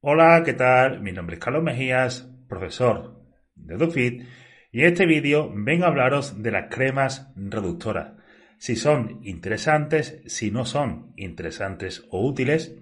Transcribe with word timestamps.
Hola, 0.00 0.44
¿qué 0.44 0.52
tal? 0.52 1.00
Mi 1.00 1.10
nombre 1.10 1.34
es 1.34 1.42
Carlos 1.42 1.64
Mejías, 1.64 2.30
profesor 2.48 3.20
de 3.56 3.76
DuFit, 3.76 4.22
y 4.70 4.82
en 4.82 4.86
este 4.86 5.06
vídeo 5.06 5.52
vengo 5.52 5.86
a 5.86 5.88
hablaros 5.88 6.40
de 6.40 6.52
las 6.52 6.72
cremas 6.72 7.32
reductoras. 7.34 8.12
Si 8.58 8.76
son 8.76 9.18
interesantes, 9.24 10.22
si 10.26 10.52
no 10.52 10.64
son 10.64 11.14
interesantes 11.16 12.06
o 12.10 12.24
útiles, 12.24 12.76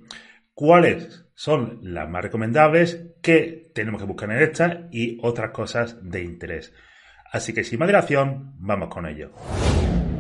cuáles 0.53 1.25
son 1.33 1.79
las 1.81 2.07
más 2.07 2.21
recomendables, 2.21 3.15
qué 3.23 3.71
tenemos 3.75 3.99
que 3.99 4.07
buscar 4.07 4.31
en 4.31 4.43
estas 4.43 4.81
y 4.91 5.19
otras 5.23 5.53
cosas 5.53 5.97
de 6.03 6.23
interés. 6.23 6.75
Así 7.33 7.55
que 7.55 7.65
sin 7.65 7.79
más 7.79 7.89
dilación, 7.89 8.57
vamos 8.59 8.91
con 8.91 9.07
ello. 9.07 9.33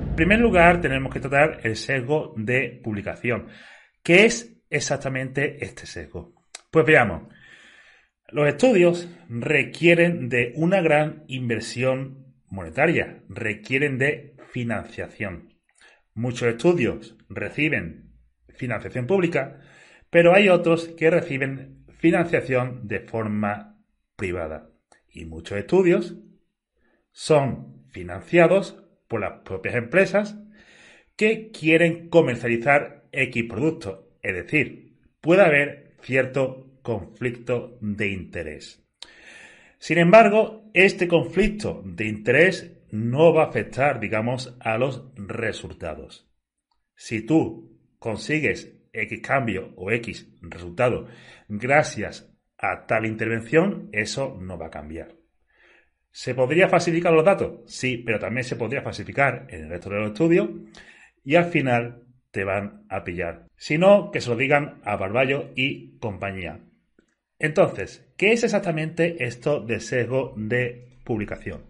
En 0.08 0.16
primer 0.16 0.40
lugar, 0.40 0.80
tenemos 0.80 1.12
que 1.12 1.20
tratar 1.20 1.60
el 1.62 1.76
sesgo 1.76 2.32
de 2.38 2.80
publicación. 2.82 3.48
¿Qué 4.02 4.24
es 4.24 4.62
exactamente 4.70 5.62
este 5.62 5.84
sesgo? 5.84 6.35
Pues 6.70 6.84
veamos. 6.84 7.32
Los 8.28 8.48
estudios 8.48 9.08
requieren 9.28 10.28
de 10.28 10.52
una 10.56 10.80
gran 10.80 11.24
inversión 11.28 12.34
monetaria, 12.48 13.22
requieren 13.28 13.98
de 13.98 14.36
financiación. 14.50 15.54
Muchos 16.14 16.48
estudios 16.48 17.16
reciben 17.28 18.12
financiación 18.48 19.06
pública, 19.06 19.60
pero 20.10 20.34
hay 20.34 20.48
otros 20.48 20.88
que 20.88 21.10
reciben 21.10 21.84
financiación 21.98 22.88
de 22.88 23.00
forma 23.00 23.78
privada. 24.16 24.70
Y 25.08 25.24
muchos 25.26 25.58
estudios 25.58 26.16
son 27.12 27.86
financiados 27.90 28.82
por 29.08 29.20
las 29.20 29.40
propias 29.44 29.76
empresas 29.76 30.38
que 31.16 31.50
quieren 31.50 32.08
comercializar 32.08 33.04
X 33.12 33.44
productos. 33.48 34.00
Es 34.22 34.34
decir, 34.34 34.98
puede 35.20 35.42
haber 35.42 35.85
cierto 36.06 36.78
conflicto 36.82 37.78
de 37.80 38.12
interés. 38.12 38.80
Sin 39.78 39.98
embargo, 39.98 40.70
este 40.72 41.08
conflicto 41.08 41.82
de 41.84 42.06
interés 42.06 42.72
no 42.92 43.34
va 43.34 43.42
a 43.42 43.48
afectar, 43.48 43.98
digamos, 43.98 44.56
a 44.60 44.78
los 44.78 45.04
resultados. 45.16 46.30
Si 46.94 47.26
tú 47.26 47.76
consigues 47.98 48.72
X 48.92 49.20
cambio 49.20 49.74
o 49.76 49.90
X 49.90 50.32
resultado 50.42 51.08
gracias 51.48 52.32
a 52.56 52.86
tal 52.86 53.04
intervención, 53.04 53.90
eso 53.92 54.38
no 54.40 54.56
va 54.56 54.66
a 54.68 54.70
cambiar. 54.70 55.12
¿Se 56.12 56.34
podría 56.34 56.68
falsificar 56.68 57.12
los 57.12 57.24
datos? 57.24 57.62
Sí, 57.66 57.98
pero 57.98 58.20
también 58.20 58.44
se 58.44 58.56
podría 58.56 58.80
falsificar 58.80 59.46
en 59.50 59.64
el 59.64 59.70
resto 59.70 59.90
de 59.90 59.98
los 59.98 60.12
estudios 60.12 60.48
y 61.24 61.34
al 61.34 61.46
final 61.46 62.05
te 62.36 62.44
van 62.44 62.84
a 62.90 63.02
pillar. 63.02 63.46
Si 63.56 63.78
no, 63.78 64.10
que 64.10 64.20
se 64.20 64.28
lo 64.28 64.36
digan 64.36 64.82
a 64.84 64.96
Barballo 64.96 65.52
y 65.54 65.96
compañía. 66.00 66.60
Entonces, 67.38 68.12
¿qué 68.18 68.32
es 68.32 68.44
exactamente 68.44 69.24
esto 69.24 69.60
de 69.60 69.80
sesgo 69.80 70.34
de 70.36 70.98
publicación? 71.02 71.62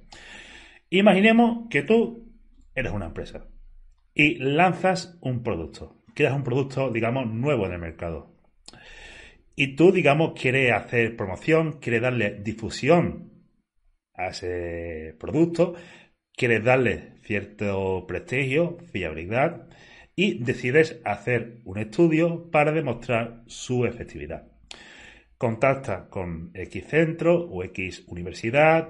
Imaginemos 0.90 1.68
que 1.70 1.82
tú 1.82 2.32
eres 2.74 2.92
una 2.92 3.06
empresa 3.06 3.46
y 4.12 4.38
lanzas 4.38 5.16
un 5.20 5.44
producto, 5.44 6.02
creas 6.16 6.34
un 6.34 6.42
producto, 6.42 6.90
digamos, 6.90 7.28
nuevo 7.28 7.66
en 7.66 7.74
el 7.74 7.78
mercado. 7.78 8.34
Y 9.54 9.76
tú, 9.76 9.92
digamos, 9.92 10.32
quieres 10.32 10.72
hacer 10.72 11.14
promoción, 11.16 11.74
quieres 11.74 12.02
darle 12.02 12.40
difusión 12.42 13.30
a 14.14 14.30
ese 14.30 15.14
producto, 15.20 15.76
quieres 16.32 16.64
darle 16.64 17.12
cierto 17.22 18.04
prestigio, 18.08 18.78
fiabilidad 18.90 19.68
y 20.16 20.42
decides 20.42 21.00
hacer 21.04 21.60
un 21.64 21.78
estudio 21.78 22.50
para 22.50 22.72
demostrar 22.72 23.44
su 23.46 23.84
efectividad 23.86 24.56
contacta 25.38 26.08
con 26.08 26.50
X 26.54 26.86
centro 26.86 27.38
o 27.38 27.62
X 27.64 28.04
universidad, 28.08 28.88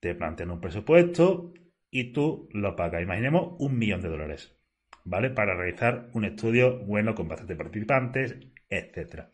te 0.00 0.14
plantean 0.14 0.50
un 0.50 0.60
presupuesto 0.60 1.54
y 1.90 2.12
tú 2.12 2.48
lo 2.52 2.76
pagas. 2.76 3.02
Imaginemos 3.02 3.56
un 3.58 3.78
millón 3.78 4.02
de 4.02 4.08
dólares, 4.08 4.56
¿vale? 5.04 5.30
Para 5.30 5.54
realizar 5.54 6.10
un 6.12 6.24
estudio 6.24 6.78
bueno 6.80 7.14
con 7.14 7.28
bastantes 7.28 7.56
participantes, 7.56 8.36
etc. 8.68 9.26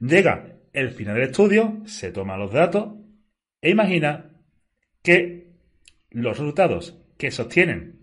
Llega 0.00 0.56
el 0.72 0.90
final 0.90 1.14
del 1.14 1.24
estudio, 1.24 1.82
se 1.84 2.12
toman 2.12 2.40
los 2.40 2.52
datos 2.52 2.94
e 3.60 3.70
imagina 3.70 4.30
que 5.02 5.52
los 6.10 6.38
resultados 6.38 7.02
que 7.16 7.30
se 7.30 7.42
obtienen 7.42 7.98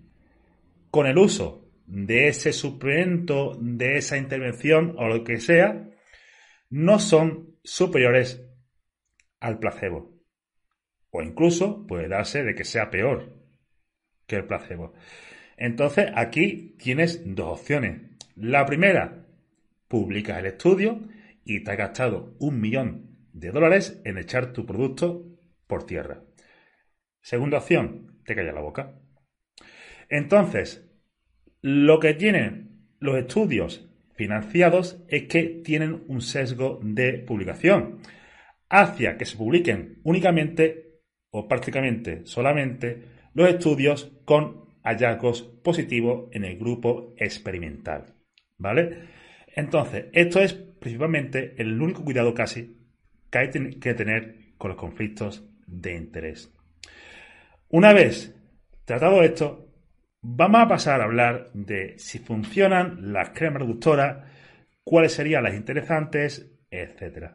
con 0.92 1.08
el 1.08 1.18
uso 1.18 1.65
de 1.86 2.28
ese 2.28 2.54
suplemento, 2.54 3.58
de 3.60 3.98
esa 3.98 4.18
intervención 4.18 4.96
o 4.98 5.08
lo 5.08 5.24
que 5.24 5.40
sea, 5.40 5.90
no 6.70 7.00
son 7.00 7.58
superiores 7.64 8.44
al 9.40 9.60
placebo. 9.60 10.16
O 11.12 11.22
incluso 11.22 11.86
puede 11.88 12.08
darse 12.08 12.44
de 12.44 12.56
que 12.56 12.64
sea 12.64 12.90
peor 12.90 13.34
que 14.28 14.38
el 14.38 14.46
placebo. 14.46 14.94
Entonces 15.58 16.12
aquí 16.16 16.76
tienes 16.78 17.22
dos 17.36 17.60
opciones. 17.60 18.02
La 18.36 18.66
primera, 18.66 19.26
publicas 19.88 20.40
el 20.40 20.48
estudio 20.48 21.00
y 21.46 21.64
te 21.64 21.72
has 21.72 21.78
gastado 21.78 22.36
un 22.40 22.60
millón 22.60 23.30
de 23.32 23.52
dólares 23.52 24.02
en 24.04 24.18
echar 24.18 24.52
tu 24.52 24.66
producto 24.66 25.26
por 25.68 25.86
tierra. 25.86 26.24
Segunda 27.22 27.60
opción, 27.60 28.22
te 28.26 28.36
callas 28.36 28.54
la 28.54 28.62
boca. 28.62 29.00
Entonces, 30.10 30.85
lo 31.66 32.00
que 32.00 32.14
tienen 32.14 32.92
los 33.00 33.18
estudios 33.18 33.90
financiados 34.14 35.04
es 35.08 35.24
que 35.24 35.62
tienen 35.64 36.04
un 36.08 36.22
sesgo 36.22 36.80
de 36.84 37.14
publicación 37.14 38.02
hacia 38.70 39.18
que 39.18 39.26
se 39.26 39.36
publiquen 39.36 40.00
únicamente 40.04 41.00
o 41.32 41.48
prácticamente 41.48 42.24
solamente 42.28 43.06
los 43.34 43.50
estudios 43.50 44.12
con 44.26 44.66
hallazgos 44.84 45.42
positivos 45.64 46.30
en 46.34 46.46
el 46.46 46.60
grupo 46.60 47.16
experimental. 47.18 48.14
¿Vale? 48.60 49.00
Entonces, 49.56 50.06
esto 50.14 50.42
es 50.42 50.54
principalmente 50.54 51.56
el 51.58 51.82
único 51.82 52.04
cuidado 52.04 52.36
casi 52.36 52.78
que 53.32 53.40
hay 53.40 53.50
que 53.50 53.96
tener 53.96 54.54
con 54.60 54.70
los 54.70 54.78
conflictos 54.78 55.50
de 55.66 55.96
interés. 55.96 56.54
Una 57.70 57.92
vez 57.92 58.40
tratado 58.86 59.24
esto, 59.24 59.65
Vamos 60.28 60.60
a 60.60 60.68
pasar 60.68 61.02
a 61.02 61.04
hablar 61.04 61.52
de 61.54 62.00
si 62.00 62.18
funcionan 62.18 63.14
las 63.14 63.30
cremas 63.30 63.62
reductoras, 63.62 64.26
cuáles 64.84 65.14
serían 65.14 65.44
las 65.44 65.54
interesantes, 65.54 66.52
etc. 66.72 67.30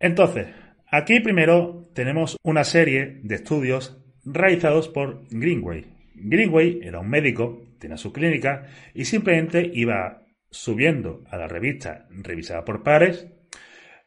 Entonces, 0.00 0.48
aquí 0.90 1.20
primero 1.20 1.90
tenemos 1.94 2.38
una 2.42 2.64
serie 2.64 3.20
de 3.24 3.34
estudios 3.34 4.02
realizados 4.24 4.88
por 4.88 5.26
Greenway. 5.28 5.84
Greenway 6.14 6.80
era 6.82 7.00
un 7.00 7.10
médico, 7.10 7.62
tenía 7.78 7.98
su 7.98 8.10
clínica 8.10 8.68
y 8.94 9.04
simplemente 9.04 9.70
iba 9.74 10.22
subiendo 10.50 11.24
a 11.28 11.36
la 11.36 11.46
revista 11.46 12.06
revisada 12.08 12.64
por 12.64 12.82
pares 12.82 13.28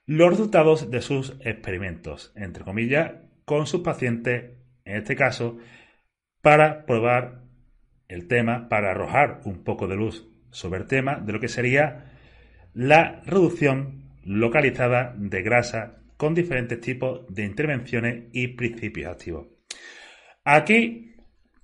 los 0.07 0.31
resultados 0.31 0.89
de 0.89 1.01
sus 1.01 1.37
experimentos, 1.41 2.33
entre 2.35 2.63
comillas, 2.63 3.11
con 3.45 3.67
sus 3.67 3.81
pacientes, 3.81 4.53
en 4.85 4.97
este 4.97 5.15
caso, 5.15 5.59
para 6.45 6.85
probar 6.85 7.41
el 8.07 8.27
tema, 8.27 8.69
para 8.69 8.91
arrojar 8.91 9.41
un 9.45 9.63
poco 9.63 9.87
de 9.87 9.95
luz 9.95 10.29
sobre 10.51 10.81
el 10.81 10.85
tema 10.85 11.15
de 11.15 11.33
lo 11.33 11.39
que 11.39 11.47
sería 11.47 12.11
la 12.75 13.23
reducción 13.25 14.11
localizada 14.23 15.15
de 15.17 15.41
grasa 15.41 16.03
con 16.17 16.35
diferentes 16.35 16.79
tipos 16.81 17.25
de 17.33 17.45
intervenciones 17.45 18.25
y 18.31 18.49
principios 18.49 19.11
activos. 19.11 19.47
Aquí 20.43 21.15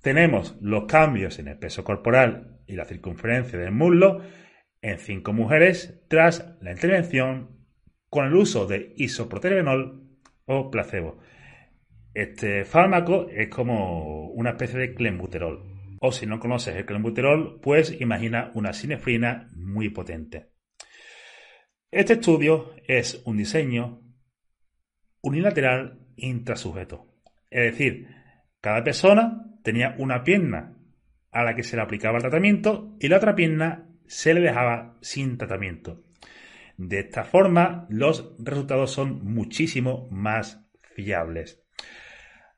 tenemos 0.02 0.58
los 0.62 0.86
cambios 0.86 1.38
en 1.38 1.50
el 1.50 1.60
peso 1.60 1.84
corporal 1.84 2.58
y 2.66 2.76
la 2.76 2.86
circunferencia 2.86 3.60
del 3.60 3.74
muslo 3.74 4.24
en 4.82 4.98
cinco 4.98 5.32
mujeres 5.32 6.02
tras 6.08 6.56
la 6.60 6.72
intervención 6.72 7.68
con 8.10 8.26
el 8.26 8.34
uso 8.34 8.66
de 8.66 8.96
isoproterenol 8.98 10.08
o 10.46 10.72
placebo. 10.72 11.20
Este 12.14 12.66
fármaco 12.66 13.30
es 13.30 13.48
como 13.48 14.30
una 14.32 14.52
especie 14.52 14.80
de 14.80 14.94
clenbuterol. 14.94 15.64
O 16.02 16.12
si 16.12 16.26
no 16.26 16.40
conoces 16.40 16.76
el 16.76 16.86
clenbuterol, 16.86 17.60
pues 17.62 18.00
imagina 18.02 18.52
una 18.56 18.74
sinefrina 18.74 19.50
muy 19.56 19.90
potente. 19.90 20.52
Este 21.90 22.14
estudio 22.14 22.74
es 22.88 23.22
un 23.26 23.38
diseño 23.38 24.02
unilateral 25.22 26.00
intrasujeto. 26.16 27.08
Es 27.50 27.72
decir, 27.72 28.08
cada 28.60 28.84
persona 28.84 29.58
tenía 29.64 29.96
una 29.98 30.24
pierna 30.24 30.78
a 31.32 31.44
la 31.44 31.56
que 31.56 31.64
se 31.64 31.76
le 31.76 31.82
aplicaba 31.82 32.18
el 32.18 32.24
tratamiento 32.24 32.98
y 33.00 33.08
la 33.08 33.18
otra 33.18 33.36
pierna 33.36 33.90
se 34.06 34.34
le 34.34 34.42
dejaba 34.42 34.98
sin 35.02 35.38
tratamiento. 35.38 36.04
De 36.78 37.00
esta 37.00 37.24
forma, 37.24 37.86
los 37.90 38.36
resultados 38.40 38.92
son 38.92 39.24
muchísimo 39.24 40.10
más 40.12 40.68
fiables. 40.96 41.64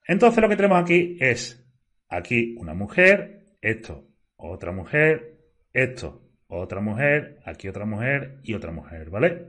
Entonces 0.08 0.42
lo 0.42 0.50
que 0.50 0.56
tenemos 0.56 0.82
aquí 0.82 1.18
es 1.20 1.66
aquí 2.10 2.56
una 2.60 2.74
mujer, 2.74 3.58
esto, 3.62 4.08
otra 4.36 4.72
mujer, 4.72 5.38
esto, 5.72 6.22
otra 6.48 6.82
mujer, 6.82 7.40
aquí 7.46 7.68
otra 7.68 7.86
mujer 7.86 8.40
y 8.44 8.54
otra 8.54 8.72
mujer, 8.72 9.10
¿vale? 9.10 9.48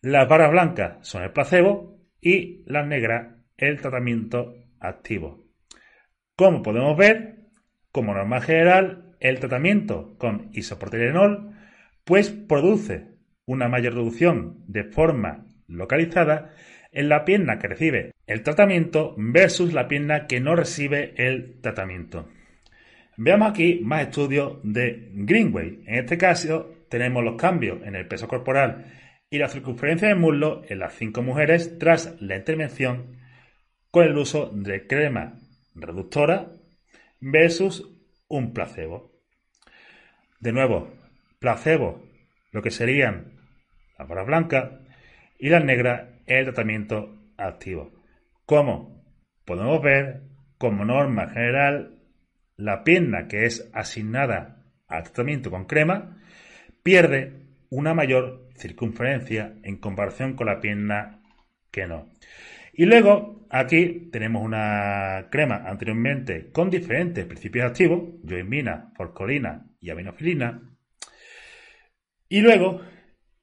Las 0.00 0.28
barras 0.28 0.50
blancas 0.50 1.06
son 1.06 1.22
el 1.22 1.32
placebo 1.32 1.98
y 2.20 2.64
las 2.66 2.86
negras 2.86 3.34
el 3.56 3.80
tratamiento 3.80 4.54
activo. 4.80 5.44
Como 6.36 6.62
podemos 6.62 6.96
ver, 6.96 7.48
como 7.90 8.14
norma 8.14 8.40
general, 8.40 9.16
el 9.20 9.40
tratamiento 9.40 10.16
con 10.18 10.50
isoproterenol 10.52 11.54
pues 12.04 12.30
produce 12.30 13.18
una 13.44 13.68
mayor 13.68 13.94
reducción 13.94 14.64
de 14.66 14.84
forma 14.84 15.46
localizada 15.66 16.52
en 16.98 17.08
la 17.08 17.24
pierna 17.24 17.60
que 17.60 17.68
recibe 17.68 18.12
el 18.26 18.42
tratamiento 18.42 19.14
versus 19.16 19.72
la 19.72 19.86
pierna 19.86 20.26
que 20.26 20.40
no 20.40 20.56
recibe 20.56 21.14
el 21.16 21.60
tratamiento. 21.60 22.28
Veamos 23.16 23.50
aquí 23.50 23.78
más 23.84 24.02
estudios 24.02 24.58
de 24.64 25.10
Greenway. 25.12 25.84
En 25.86 25.94
este 25.94 26.18
caso 26.18 26.74
tenemos 26.90 27.22
los 27.22 27.36
cambios 27.36 27.86
en 27.86 27.94
el 27.94 28.08
peso 28.08 28.26
corporal 28.26 28.86
y 29.30 29.38
la 29.38 29.48
circunferencia 29.48 30.08
del 30.08 30.18
muslo 30.18 30.62
en 30.68 30.80
las 30.80 30.94
cinco 30.94 31.22
mujeres 31.22 31.78
tras 31.78 32.20
la 32.20 32.34
intervención 32.34 33.16
con 33.92 34.04
el 34.04 34.18
uso 34.18 34.50
de 34.52 34.88
crema 34.88 35.38
reductora 35.76 36.48
versus 37.20 37.88
un 38.26 38.52
placebo. 38.52 39.12
De 40.40 40.50
nuevo, 40.50 40.92
placebo, 41.38 42.04
lo 42.50 42.60
que 42.60 42.72
serían 42.72 43.34
las 43.96 44.08
barras 44.08 44.26
blancas 44.26 44.70
y 45.38 45.48
las 45.48 45.64
negras, 45.64 46.17
el 46.28 46.44
tratamiento 46.44 47.16
activo. 47.36 47.92
Como 48.46 49.04
podemos 49.44 49.82
ver, 49.82 50.22
como 50.58 50.84
norma 50.84 51.28
general, 51.28 51.98
la 52.56 52.84
pierna 52.84 53.28
que 53.28 53.44
es 53.46 53.70
asignada 53.72 54.64
al 54.86 55.04
tratamiento 55.04 55.50
con 55.50 55.66
crema 55.66 56.18
pierde 56.82 57.46
una 57.70 57.94
mayor 57.94 58.48
circunferencia 58.56 59.54
en 59.62 59.76
comparación 59.76 60.34
con 60.34 60.46
la 60.46 60.60
pierna 60.60 61.22
que 61.70 61.86
no. 61.86 62.10
Y 62.72 62.86
luego 62.86 63.46
aquí 63.50 64.08
tenemos 64.12 64.42
una 64.42 65.28
crema 65.30 65.64
anteriormente 65.66 66.50
con 66.52 66.70
diferentes 66.70 67.26
principios 67.26 67.66
activos, 67.66 68.02
yoimina, 68.22 68.92
forcolina 68.96 69.66
y 69.80 69.90
aminofilina. 69.90 70.62
Y 72.28 72.40
luego 72.40 72.80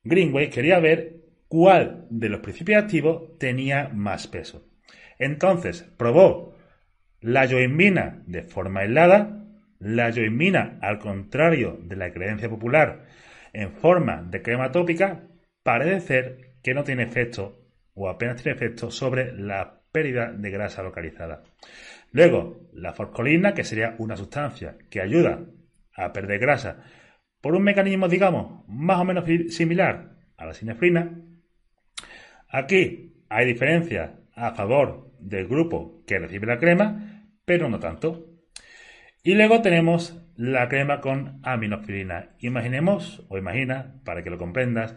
Greenway 0.03 0.49
quería 0.49 0.79
ver 0.79 1.24
cuál 1.47 2.07
de 2.09 2.29
los 2.29 2.41
principios 2.41 2.83
activos 2.83 3.37
tenía 3.37 3.89
más 3.89 4.27
peso. 4.27 4.67
Entonces 5.19 5.83
probó 5.97 6.55
la 7.21 7.45
yoimina 7.45 8.23
de 8.27 8.43
forma 8.43 8.81
aislada, 8.81 9.45
la 9.79 10.09
yoimina 10.09 10.77
al 10.81 10.99
contrario 10.99 11.79
de 11.81 11.95
la 11.95 12.11
creencia 12.11 12.49
popular 12.49 13.05
en 13.53 13.71
forma 13.71 14.21
de 14.21 14.41
crema 14.41 14.71
tópica, 14.71 15.23
parece 15.63 16.01
ser 16.01 16.55
que 16.61 16.73
no 16.73 16.83
tiene 16.83 17.03
efecto 17.03 17.61
o 17.93 18.09
apenas 18.09 18.41
tiene 18.41 18.55
efecto 18.55 18.91
sobre 18.91 19.31
la 19.31 19.81
pérdida 19.91 20.31
de 20.31 20.51
grasa 20.51 20.83
localizada. 20.83 21.43
Luego, 22.11 22.69
la 22.73 22.93
forcolina, 22.93 23.53
que 23.53 23.63
sería 23.63 23.95
una 23.97 24.17
sustancia 24.17 24.77
que 24.89 25.01
ayuda 25.01 25.45
a 25.95 26.11
perder 26.11 26.39
grasa 26.39 26.83
por 27.41 27.55
un 27.55 27.63
mecanismo, 27.63 28.09
digamos, 28.09 28.67
más 28.67 28.99
o 28.99 29.05
menos 29.05 29.25
similar 29.53 30.17
a 30.37 30.45
la 30.45 30.53
sinefrina. 30.53 31.21
Aquí 32.49 33.13
hay 33.29 33.45
diferencias 33.45 34.11
a 34.35 34.53
favor 34.53 35.11
del 35.19 35.47
grupo 35.47 36.03
que 36.05 36.19
recibe 36.19 36.47
la 36.47 36.59
crema, 36.59 37.27
pero 37.45 37.69
no 37.69 37.79
tanto. 37.79 38.27
Y 39.23 39.33
luego 39.35 39.61
tenemos 39.61 40.21
la 40.35 40.67
crema 40.67 41.01
con 41.01 41.39
aminofilina. 41.43 42.35
Imaginemos, 42.39 43.25
o 43.29 43.37
imagina, 43.37 43.95
para 44.03 44.23
que 44.23 44.29
lo 44.29 44.37
comprendas, 44.37 44.95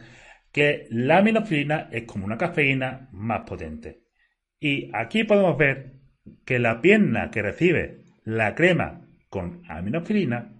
que 0.52 0.86
la 0.90 1.18
aminofilina 1.18 1.88
es 1.92 2.04
como 2.04 2.26
una 2.26 2.38
cafeína 2.38 3.08
más 3.12 3.42
potente. 3.48 4.02
Y 4.60 4.90
aquí 4.94 5.24
podemos 5.24 5.56
ver 5.56 5.94
que 6.44 6.58
la 6.58 6.80
pierna 6.80 7.30
que 7.30 7.42
recibe 7.42 8.04
la 8.24 8.54
crema 8.54 9.08
con 9.30 9.62
aminofilina 9.68 10.54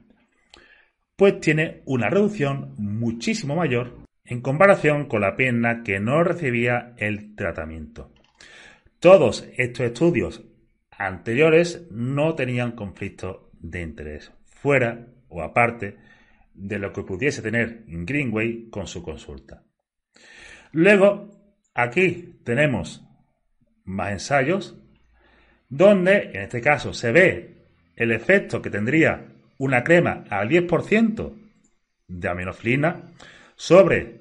pues 1.19 1.41
tiene 1.41 1.83
una 1.85 2.09
reducción 2.09 2.75
muchísimo 2.79 3.57
mayor 3.57 3.98
en 4.29 4.43
comparación 4.43 5.07
con 5.07 5.23
la 5.23 5.37
pierna 5.37 5.83
que 5.83 6.01
no 6.01 6.23
recibía 6.23 6.93
el 6.99 7.35
tratamiento. 7.35 8.13
Todos 9.01 9.49
estos 9.57 9.87
estudios 9.87 10.45
anteriores 10.91 11.87
no 11.91 12.35
tenían 12.35 12.73
conflicto 12.73 13.51
de 13.59 13.81
interés, 13.81 14.31
fuera 14.47 15.07
o 15.29 15.43
aparte 15.43 15.97
de 16.53 16.79
lo 16.79 16.93
que 16.93 17.05
pudiese 17.05 17.41
tener 17.41 17.85
Greenway 17.87 18.69
con 18.69 18.87
su 18.87 19.03
consulta. 19.03 19.63
Luego, 20.73 21.31
aquí 21.73 22.35
tenemos 22.45 23.03
más 23.85 24.13
ensayos 24.13 24.77
donde, 25.71 26.33
en 26.35 26.43
este 26.43 26.61
caso, 26.61 26.93
se 26.93 27.13
ve 27.13 27.55
el 27.97 28.13
efecto 28.13 28.61
que 28.61 28.69
tendría 28.69 29.27
una 29.57 29.85
crema 29.85 30.25
al 30.29 30.51
10% 30.51 31.33
de 32.09 32.29
aminofilina 32.29 33.05
sobre 33.59 34.21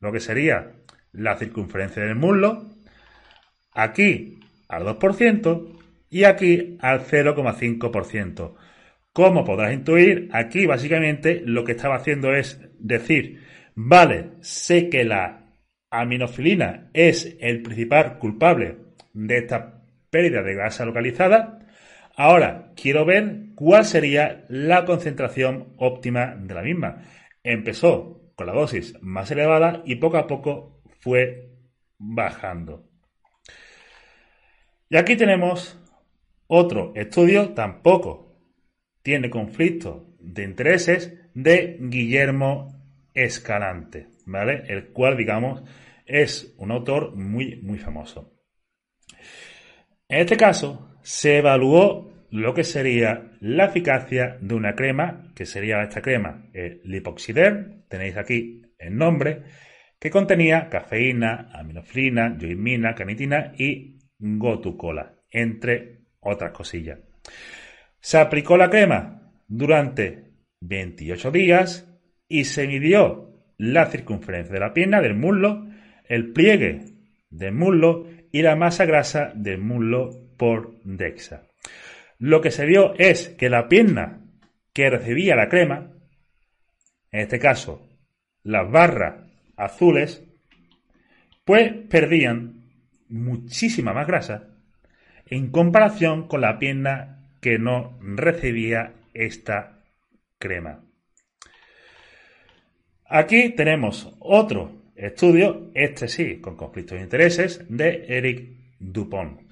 lo 0.00 0.12
que 0.12 0.20
sería 0.20 0.72
la 1.12 1.36
circunferencia 1.36 2.04
del 2.04 2.14
muslo, 2.14 2.64
aquí 3.72 4.38
al 4.68 4.84
2% 4.84 5.78
y 6.08 6.24
aquí 6.24 6.78
al 6.80 7.04
0,5%. 7.04 8.54
Como 9.12 9.44
podrás 9.44 9.74
intuir, 9.74 10.28
aquí 10.32 10.64
básicamente 10.64 11.42
lo 11.44 11.64
que 11.64 11.72
estaba 11.72 11.96
haciendo 11.96 12.32
es 12.32 12.60
decir, 12.78 13.42
vale, 13.74 14.30
sé 14.40 14.88
que 14.88 15.04
la 15.04 15.50
aminofilina 15.90 16.90
es 16.94 17.36
el 17.40 17.62
principal 17.62 18.18
culpable 18.18 18.76
de 19.12 19.38
esta 19.38 19.82
pérdida 20.08 20.42
de 20.42 20.54
grasa 20.54 20.84
localizada. 20.84 21.66
Ahora 22.16 22.72
quiero 22.76 23.04
ver 23.04 23.54
cuál 23.56 23.84
sería 23.84 24.44
la 24.48 24.84
concentración 24.84 25.74
óptima 25.78 26.36
de 26.36 26.54
la 26.54 26.62
misma. 26.62 27.02
Empezó 27.42 28.27
con 28.38 28.46
la 28.46 28.52
dosis 28.52 28.94
más 29.02 29.28
elevada 29.32 29.82
y 29.84 29.96
poco 29.96 30.16
a 30.16 30.28
poco 30.28 30.80
fue 31.00 31.50
bajando. 31.98 32.88
Y 34.88 34.96
aquí 34.96 35.16
tenemos 35.16 35.76
otro 36.46 36.92
estudio, 36.94 37.50
tampoco 37.50 38.38
tiene 39.02 39.28
conflicto 39.28 40.14
de 40.20 40.44
intereses, 40.44 41.18
de 41.34 41.78
Guillermo 41.80 42.80
Escalante. 43.12 44.06
¿vale? 44.24 44.62
El 44.68 44.90
cual, 44.90 45.16
digamos, 45.16 45.64
es 46.06 46.54
un 46.58 46.70
autor 46.70 47.16
muy, 47.16 47.56
muy 47.56 47.78
famoso. 47.78 48.38
En 50.08 50.20
este 50.20 50.36
caso, 50.36 50.96
se 51.02 51.38
evaluó 51.38 52.12
lo 52.30 52.54
que 52.54 52.64
sería 52.64 53.32
la 53.40 53.66
eficacia 53.66 54.36
de 54.40 54.54
una 54.54 54.74
crema, 54.74 55.32
que 55.34 55.46
sería 55.46 55.82
esta 55.82 56.02
crema, 56.02 56.48
el 56.52 56.80
Lipoxider, 56.84 57.84
tenéis 57.88 58.16
aquí 58.16 58.62
el 58.78 58.96
nombre, 58.96 59.42
que 59.98 60.10
contenía 60.10 60.68
cafeína, 60.68 61.50
aminoflina, 61.52 62.36
yoimina, 62.38 62.94
canitina 62.94 63.52
y 63.56 63.98
gotucola, 64.18 65.14
entre 65.30 66.00
otras 66.20 66.52
cosillas. 66.52 67.00
Se 68.00 68.18
aplicó 68.18 68.56
la 68.56 68.70
crema 68.70 69.32
durante 69.48 70.32
28 70.60 71.30
días 71.30 71.88
y 72.28 72.44
se 72.44 72.66
midió 72.66 73.28
la 73.56 73.86
circunferencia 73.86 74.54
de 74.54 74.60
la 74.60 74.72
pierna, 74.72 75.00
del 75.00 75.14
muslo, 75.14 75.66
el 76.08 76.32
pliegue 76.32 76.84
del 77.30 77.54
muslo 77.54 78.06
y 78.30 78.42
la 78.42 78.56
masa 78.56 78.84
grasa 78.86 79.32
del 79.34 79.58
muslo 79.58 80.10
por 80.36 80.80
DEXA. 80.84 81.47
Lo 82.18 82.40
que 82.40 82.50
se 82.50 82.66
vio 82.66 82.94
es 82.96 83.28
que 83.30 83.48
la 83.48 83.68
pierna 83.68 84.20
que 84.72 84.90
recibía 84.90 85.36
la 85.36 85.48
crema, 85.48 85.92
en 87.10 87.20
este 87.20 87.38
caso 87.38 87.88
las 88.42 88.70
barras 88.70 89.26
azules, 89.56 90.24
pues 91.44 91.72
perdían 91.88 92.64
muchísima 93.08 93.92
más 93.92 94.06
grasa 94.06 94.48
en 95.26 95.50
comparación 95.50 96.28
con 96.28 96.40
la 96.40 96.58
pierna 96.58 97.30
que 97.40 97.58
no 97.58 97.98
recibía 98.00 98.94
esta 99.14 99.82
crema. 100.38 100.84
Aquí 103.06 103.50
tenemos 103.50 104.14
otro 104.20 104.78
Estudio, 104.98 105.70
este 105.74 106.08
sí, 106.08 106.40
con 106.40 106.56
conflictos 106.56 106.98
de 106.98 107.04
intereses, 107.04 107.64
de 107.68 108.04
Eric 108.08 108.48
Dupont. 108.80 109.42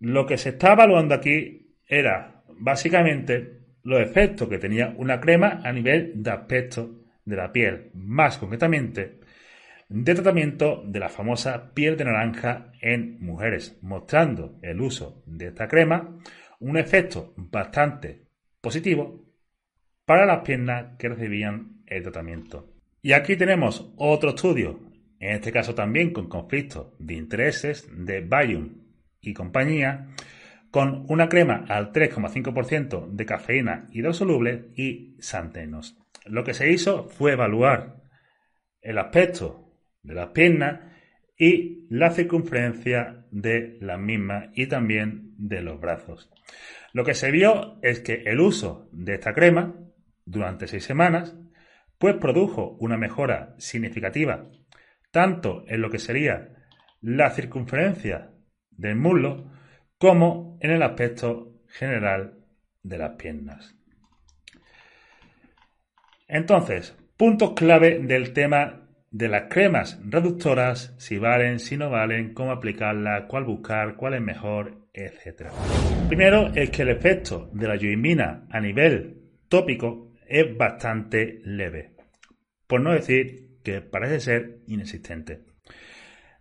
Lo 0.00 0.26
que 0.26 0.36
se 0.36 0.50
está 0.50 0.74
evaluando 0.74 1.14
aquí 1.14 1.65
era 1.86 2.42
básicamente 2.58 3.60
los 3.82 4.00
efectos 4.00 4.48
que 4.48 4.58
tenía 4.58 4.94
una 4.96 5.20
crema 5.20 5.60
a 5.62 5.72
nivel 5.72 6.12
de 6.22 6.30
aspecto 6.30 7.04
de 7.24 7.36
la 7.36 7.52
piel, 7.52 7.90
más 7.94 8.38
concretamente 8.38 9.20
de 9.88 10.14
tratamiento 10.14 10.82
de 10.84 10.98
la 10.98 11.08
famosa 11.08 11.72
piel 11.72 11.96
de 11.96 12.04
naranja 12.04 12.72
en 12.80 13.24
mujeres, 13.24 13.78
mostrando 13.82 14.58
el 14.62 14.80
uso 14.80 15.22
de 15.26 15.48
esta 15.48 15.68
crema 15.68 16.18
un 16.58 16.76
efecto 16.76 17.34
bastante 17.36 18.26
positivo 18.60 19.24
para 20.04 20.26
las 20.26 20.40
piernas 20.40 20.96
que 20.98 21.08
recibían 21.08 21.82
el 21.86 22.02
tratamiento. 22.02 22.72
Y 23.02 23.12
aquí 23.12 23.36
tenemos 23.36 23.92
otro 23.96 24.30
estudio, 24.30 24.80
en 25.20 25.36
este 25.36 25.52
caso 25.52 25.74
también 25.74 26.12
con 26.12 26.28
conflictos 26.28 26.88
de 26.98 27.14
intereses 27.14 27.88
de 27.92 28.22
Bayum 28.22 28.70
y 29.20 29.34
compañía, 29.34 30.08
con 30.76 31.06
una 31.08 31.30
crema 31.30 31.64
al 31.70 31.90
3,5% 31.90 33.08
de 33.08 33.24
cafeína 33.24 33.88
hidrosoluble 33.92 34.72
y 34.76 35.16
santenos. 35.20 35.96
Lo 36.26 36.44
que 36.44 36.52
se 36.52 36.70
hizo 36.70 37.08
fue 37.08 37.32
evaluar 37.32 38.02
el 38.82 38.98
aspecto 38.98 39.72
de 40.02 40.12
las 40.12 40.28
piernas 40.32 40.80
y 41.38 41.86
la 41.88 42.10
circunferencia 42.10 43.24
de 43.30 43.78
las 43.80 43.98
mismas 43.98 44.50
y 44.52 44.66
también 44.66 45.32
de 45.38 45.62
los 45.62 45.80
brazos. 45.80 46.30
Lo 46.92 47.04
que 47.06 47.14
se 47.14 47.30
vio 47.30 47.78
es 47.80 48.00
que 48.00 48.24
el 48.26 48.38
uso 48.38 48.90
de 48.92 49.14
esta 49.14 49.32
crema 49.32 49.76
durante 50.26 50.66
seis 50.66 50.84
semanas 50.84 51.34
pues 51.96 52.16
produjo 52.16 52.76
una 52.80 52.98
mejora 52.98 53.54
significativa 53.56 54.50
tanto 55.10 55.64
en 55.68 55.80
lo 55.80 55.88
que 55.88 56.00
sería 56.00 56.50
la 57.00 57.30
circunferencia 57.30 58.30
del 58.72 58.96
muslo 58.96 59.55
como 59.98 60.58
en 60.60 60.70
el 60.70 60.82
aspecto 60.82 61.52
general 61.68 62.38
de 62.82 62.98
las 62.98 63.10
piernas. 63.16 63.74
Entonces, 66.28 66.96
puntos 67.16 67.52
clave 67.54 68.00
del 68.00 68.32
tema 68.32 68.82
de 69.10 69.28
las 69.28 69.44
cremas 69.48 69.98
reductoras, 70.04 70.94
si 70.98 71.18
valen, 71.18 71.58
si 71.58 71.76
no 71.76 71.88
valen, 71.88 72.34
cómo 72.34 72.52
aplicarlas, 72.52 73.24
cuál 73.28 73.44
buscar, 73.44 73.96
cuál 73.96 74.14
es 74.14 74.20
mejor, 74.20 74.88
etc. 74.92 75.50
Primero 76.08 76.52
es 76.54 76.70
que 76.70 76.82
el 76.82 76.90
efecto 76.90 77.48
de 77.52 77.68
la 77.68 77.76
yoimina 77.76 78.46
a 78.50 78.60
nivel 78.60 79.22
tópico 79.48 80.12
es 80.28 80.56
bastante 80.56 81.40
leve, 81.44 81.94
por 82.66 82.80
no 82.80 82.92
decir 82.92 83.60
que 83.62 83.80
parece 83.80 84.20
ser 84.20 84.58
inexistente. 84.66 85.44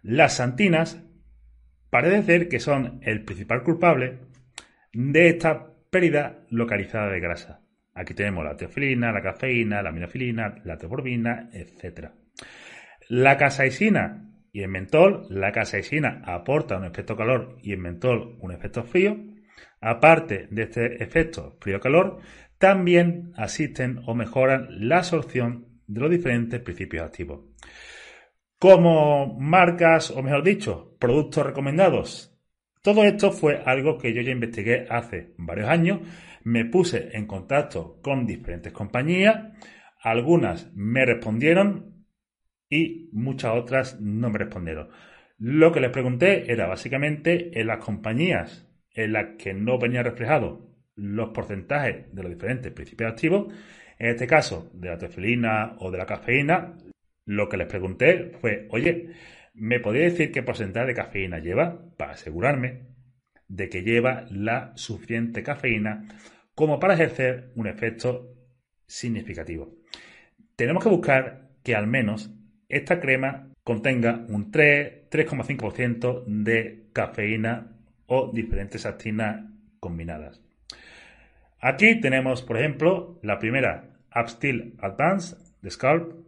Las 0.02 0.36
santinas 0.36 1.02
parece 1.96 2.24
ser 2.24 2.50
que 2.50 2.60
son 2.60 3.00
el 3.04 3.24
principal 3.24 3.64
culpable 3.64 4.20
de 4.92 5.30
esta 5.30 5.66
pérdida 5.90 6.46
localizada 6.50 7.10
de 7.10 7.22
grasa. 7.22 7.62
Aquí 7.94 8.14
tenemos 8.14 8.44
la 8.44 8.58
teofilina, 8.58 9.14
la 9.14 9.22
cafeína, 9.22 9.82
la 9.82 9.92
aminofilina, 9.92 10.56
la 10.66 10.78
teoborbina, 10.78 11.50
etc. 11.54 12.10
La 13.08 13.38
casaicina 13.38 14.30
y 14.52 14.62
el 14.62 14.68
mentol, 14.68 15.28
la 15.30 15.54
casaicina 15.54 16.22
aporta 16.26 16.78
un 16.78 16.84
efecto 16.84 17.16
calor 17.16 17.60
y 17.64 17.72
el 17.72 17.80
mentol 17.80 18.40
un 18.42 18.52
efecto 18.52 18.84
frío. 18.84 19.16
Aparte 19.80 20.50
de 20.52 20.64
este 20.64 21.02
efecto 21.02 21.56
frío-calor, 21.62 22.20
también 22.58 23.32
asisten 23.38 24.02
o 24.06 24.16
mejoran 24.16 24.68
la 24.70 24.98
absorción 24.98 25.80
de 25.88 26.02
los 26.02 26.12
diferentes 26.12 26.60
principios 26.60 27.06
activos. 27.06 27.40
Como 28.66 29.38
marcas, 29.40 30.10
o 30.10 30.24
mejor 30.24 30.42
dicho, 30.42 30.98
productos 31.00 31.46
recomendados. 31.46 32.36
Todo 32.82 33.04
esto 33.04 33.32
fue 33.32 33.62
algo 33.64 34.00
que 34.00 34.12
yo 34.12 34.24
ya 34.24 34.32
investigué 34.32 34.88
hace 34.90 35.36
varios 35.38 35.70
años. 35.70 36.00
Me 36.44 36.66
puse 36.66 37.16
en 37.16 37.28
contacto 37.28 38.00
con 38.02 38.26
diferentes 38.26 38.74
compañías. 38.74 39.54
Algunas 40.02 40.74
me 40.74 41.06
respondieron 41.06 42.08
y 42.68 43.12
muchas 43.14 43.54
otras 43.54 44.02
no 44.02 44.32
me 44.32 44.40
respondieron. 44.40 44.90
Lo 45.38 45.72
que 45.72 45.80
les 45.80 45.92
pregunté 45.92 46.52
era 46.52 46.66
básicamente 46.66 47.62
en 47.62 47.68
las 47.68 47.86
compañías 47.86 48.68
en 48.96 49.14
las 49.14 49.36
que 49.38 49.54
no 49.54 49.78
venía 49.78 50.02
reflejado 50.02 50.72
los 50.96 51.30
porcentajes 51.30 52.12
de 52.12 52.24
los 52.24 52.32
diferentes 52.32 52.72
principios 52.72 53.12
activos, 53.12 53.54
en 54.00 54.08
este 54.08 54.26
caso 54.26 54.72
de 54.74 54.90
la 54.90 54.98
teofilina 54.98 55.76
o 55.78 55.92
de 55.92 56.00
la 56.00 56.08
cafeína, 56.08 56.74
lo 57.26 57.50
que 57.50 57.58
les 57.58 57.68
pregunté 57.68 58.32
fue, 58.40 58.68
oye, 58.70 59.10
¿me 59.54 59.80
podría 59.80 60.06
decir 60.06 60.32
qué 60.32 60.44
porcentaje 60.44 60.88
de 60.88 60.94
cafeína 60.94 61.40
lleva 61.40 61.80
para 61.98 62.14
asegurarme 62.14 62.84
de 63.48 63.70
que 63.70 63.84
lleva 63.84 64.26
la 64.30 64.74
suficiente 64.76 65.44
cafeína 65.44 66.08
como 66.54 66.80
para 66.80 66.94
ejercer 66.94 67.52
un 67.56 67.68
efecto 67.68 68.34
significativo? 68.88 69.74
Tenemos 70.56 70.84
que 70.84 70.90
buscar 70.90 71.50
que 71.64 71.76
al 71.76 71.88
menos 71.88 72.32
esta 72.70 73.00
crema 73.00 73.52
contenga 73.64 74.26
un 74.30 74.52
3, 74.52 75.10
3,5% 75.10 76.24
de 76.28 76.86
cafeína 76.94 77.72
o 78.06 78.32
diferentes 78.32 78.86
actinas 78.86 79.44
combinadas. 79.80 80.42
Aquí 81.60 82.00
tenemos, 82.00 82.44
por 82.44 82.58
ejemplo, 82.58 83.20
la 83.24 83.40
primera 83.40 83.90
Upstill 84.16 84.76
Advanced 84.80 85.38
de 85.62 85.72
Scalp 85.72 86.25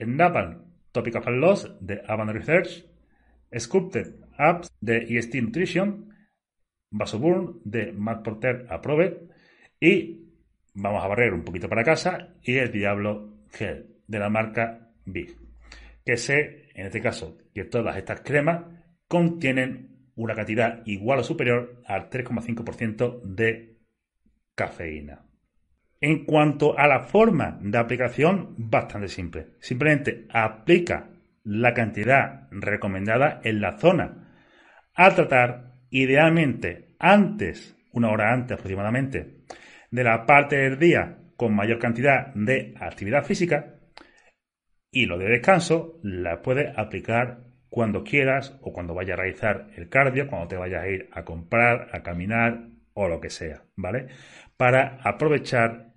Napalm 0.00 0.64
Topic 0.92 1.16
of 1.16 1.26
Loss 1.26 1.76
de 1.80 2.02
Avant 2.06 2.30
Research, 2.30 2.84
Sculpted 3.56 4.14
Apps 4.36 4.68
de 4.80 4.98
EST 4.98 5.34
Nutrition, 5.42 6.14
Vasoburn 6.90 7.60
de 7.64 7.92
Matt 7.92 8.24
Porter 8.24 8.66
Approved 8.70 9.30
y 9.80 10.30
vamos 10.74 11.04
a 11.04 11.08
barrer 11.08 11.32
un 11.32 11.44
poquito 11.44 11.68
para 11.68 11.84
casa 11.84 12.34
y 12.42 12.56
el 12.56 12.70
Diablo 12.70 13.44
Gel 13.50 13.96
de 14.06 14.18
la 14.18 14.30
marca 14.30 14.92
Big. 15.04 15.36
Que 16.04 16.16
sé, 16.16 16.68
en 16.74 16.86
este 16.86 17.00
caso, 17.00 17.38
que 17.54 17.64
todas 17.64 17.96
estas 17.96 18.20
cremas 18.20 18.64
contienen 19.08 20.10
una 20.16 20.34
cantidad 20.34 20.82
igual 20.86 21.20
o 21.20 21.24
superior 21.24 21.82
al 21.86 22.10
3,5% 22.10 23.22
de 23.22 23.78
cafeína. 24.54 25.26
En 26.06 26.26
cuanto 26.26 26.78
a 26.78 26.86
la 26.86 27.00
forma 27.00 27.56
de 27.62 27.78
aplicación, 27.78 28.54
bastante 28.58 29.08
simple. 29.08 29.52
Simplemente 29.58 30.26
aplica 30.28 31.08
la 31.44 31.72
cantidad 31.72 32.46
recomendada 32.50 33.40
en 33.42 33.62
la 33.62 33.78
zona 33.78 34.28
a 34.94 35.14
tratar, 35.14 35.76
idealmente 35.88 36.94
antes, 36.98 37.74
una 37.92 38.10
hora 38.10 38.34
antes 38.34 38.52
aproximadamente, 38.52 39.44
de 39.90 40.04
la 40.04 40.26
parte 40.26 40.56
del 40.56 40.78
día 40.78 41.20
con 41.38 41.56
mayor 41.56 41.78
cantidad 41.78 42.34
de 42.34 42.74
actividad 42.78 43.24
física 43.24 43.76
y 44.90 45.06
lo 45.06 45.16
de 45.16 45.30
descanso 45.30 46.00
la 46.02 46.42
puedes 46.42 46.76
aplicar 46.76 47.44
cuando 47.70 48.04
quieras 48.04 48.58
o 48.60 48.74
cuando 48.74 48.92
vayas 48.92 49.14
a 49.14 49.22
realizar 49.22 49.68
el 49.74 49.88
cardio, 49.88 50.28
cuando 50.28 50.48
te 50.48 50.56
vayas 50.58 50.82
a 50.82 50.88
ir 50.88 51.08
a 51.12 51.24
comprar, 51.24 51.88
a 51.92 52.02
caminar 52.02 52.68
o 52.92 53.08
lo 53.08 53.22
que 53.22 53.30
sea, 53.30 53.62
¿vale? 53.74 54.08
Para 54.58 54.98
aprovechar 55.02 55.93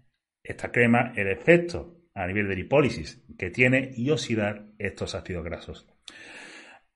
esta 0.47 0.71
crema 0.71 1.13
el 1.15 1.27
efecto 1.27 1.97
a 2.13 2.25
nivel 2.25 2.47
de 2.47 2.55
lipólisis 2.55 3.23
que 3.37 3.51
tiene 3.51 3.91
y 3.95 4.09
oxidar 4.09 4.65
estos 4.79 5.13
ácidos 5.13 5.43
grasos. 5.43 5.87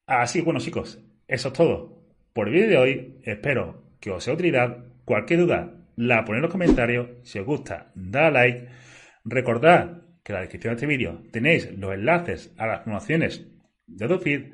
Así, 0.07 0.41
bueno 0.41 0.59
chicos, 0.59 0.99
eso 1.27 1.49
es 1.49 1.53
todo 1.53 2.01
por 2.33 2.47
el 2.47 2.53
vídeo 2.53 2.69
de 2.69 2.77
hoy. 2.77 3.19
Espero 3.23 3.83
que 3.99 4.11
os 4.11 4.23
sea 4.23 4.33
de 4.33 4.35
utilidad. 4.35 4.85
Cualquier 5.05 5.41
duda, 5.41 5.73
la 5.95 6.25
ponéis 6.25 6.39
en 6.39 6.41
los 6.43 6.51
comentarios. 6.51 7.09
Si 7.23 7.39
os 7.39 7.45
gusta, 7.45 7.91
da 7.95 8.31
like. 8.31 8.67
Recordad 9.23 10.01
que 10.23 10.31
en 10.31 10.35
la 10.35 10.41
descripción 10.41 10.71
de 10.71 10.75
este 10.75 10.87
vídeo 10.87 11.23
tenéis 11.31 11.71
los 11.77 11.93
enlaces 11.93 12.53
a 12.57 12.67
las 12.67 12.79
promociones 12.81 13.47
de 13.85 14.07
DoFeed 14.07 14.53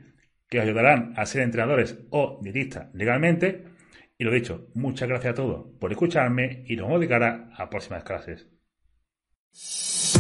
que 0.50 0.60
os 0.60 0.66
ayudarán 0.66 1.14
a 1.16 1.26
ser 1.26 1.44
entrenadores 1.44 1.98
o 2.10 2.40
dietistas 2.42 2.94
legalmente. 2.94 3.64
Y 4.18 4.24
lo 4.24 4.32
dicho, 4.32 4.70
muchas 4.74 5.08
gracias 5.08 5.32
a 5.32 5.36
todos 5.36 5.68
por 5.80 5.92
escucharme 5.92 6.64
y 6.66 6.76
nos 6.76 6.88
vemos 6.88 7.02
de 7.02 7.08
cara 7.08 7.50
a 7.56 7.70
próximas 7.70 8.04
clases. 8.04 8.57
あ! 9.60 10.17